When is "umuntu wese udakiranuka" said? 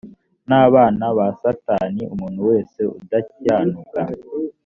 2.13-3.99